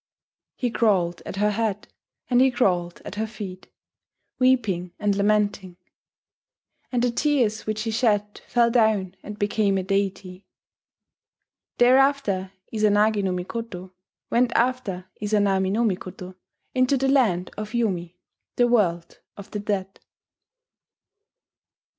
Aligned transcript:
He 0.55 0.71
crawled 0.71 1.21
at 1.27 1.35
her 1.35 1.51
head 1.51 1.87
and 2.27 2.41
he 2.41 2.49
crawled 2.49 3.03
at 3.05 3.13
her 3.13 3.27
feet, 3.27 3.71
weeping 4.39 4.93
and 4.97 5.13
lamenting; 5.15 5.77
and 6.91 7.03
the 7.03 7.11
tears 7.11 7.67
which 7.67 7.83
he 7.83 7.91
shed 7.91 8.41
fell 8.47 8.71
down 8.71 9.15
and 9.21 9.37
became 9.37 9.77
a 9.77 9.83
deity.... 9.83 10.47
Thereafter 11.77 12.51
Izanagi 12.73 13.23
no 13.23 13.31
Mikoto 13.31 13.93
went 14.31 14.51
after 14.53 15.07
Izanami 15.21 15.71
no 15.71 15.83
Mikoto 15.83 16.33
into 16.73 16.97
the 16.97 17.07
Land 17.07 17.51
of 17.55 17.75
Yomi, 17.75 18.15
the 18.55 18.67
world 18.67 19.19
of 19.37 19.51
the 19.51 19.59
dead. 19.59 19.99